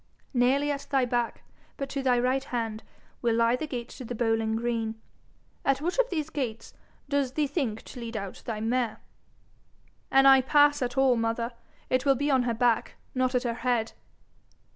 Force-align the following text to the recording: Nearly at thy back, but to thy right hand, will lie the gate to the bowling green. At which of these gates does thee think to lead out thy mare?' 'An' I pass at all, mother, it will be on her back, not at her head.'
Nearly 0.33 0.71
at 0.71 0.87
thy 0.89 1.05
back, 1.05 1.43
but 1.77 1.87
to 1.89 2.01
thy 2.01 2.17
right 2.17 2.43
hand, 2.45 2.81
will 3.21 3.35
lie 3.35 3.55
the 3.55 3.67
gate 3.67 3.89
to 3.89 4.03
the 4.03 4.15
bowling 4.15 4.55
green. 4.55 4.99
At 5.63 5.79
which 5.79 5.99
of 5.99 6.09
these 6.09 6.31
gates 6.31 6.73
does 7.07 7.33
thee 7.33 7.45
think 7.45 7.83
to 7.83 7.99
lead 7.99 8.17
out 8.17 8.41
thy 8.47 8.61
mare?' 8.61 8.99
'An' 10.09 10.25
I 10.25 10.41
pass 10.41 10.81
at 10.81 10.97
all, 10.97 11.15
mother, 11.17 11.53
it 11.87 12.03
will 12.03 12.15
be 12.15 12.31
on 12.31 12.41
her 12.49 12.55
back, 12.55 12.95
not 13.13 13.35
at 13.35 13.43
her 13.43 13.53
head.' 13.53 13.93